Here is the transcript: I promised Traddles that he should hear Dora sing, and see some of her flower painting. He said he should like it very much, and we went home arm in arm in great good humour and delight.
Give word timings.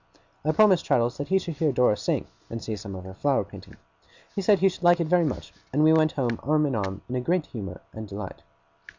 I 0.43 0.51
promised 0.51 0.83
Traddles 0.83 1.17
that 1.17 1.27
he 1.27 1.37
should 1.37 1.57
hear 1.57 1.71
Dora 1.71 1.95
sing, 1.95 2.25
and 2.49 2.59
see 2.63 2.75
some 2.75 2.95
of 2.95 3.03
her 3.03 3.13
flower 3.13 3.43
painting. 3.43 3.75
He 4.33 4.41
said 4.41 4.57
he 4.57 4.67
should 4.67 4.81
like 4.81 4.99
it 4.99 5.05
very 5.05 5.25
much, 5.25 5.53
and 5.71 5.83
we 5.83 5.93
went 5.93 6.13
home 6.13 6.39
arm 6.41 6.65
in 6.65 6.73
arm 6.73 7.03
in 7.07 7.13
great 7.21 7.43
good 7.43 7.51
humour 7.51 7.81
and 7.93 8.07
delight. 8.07 8.41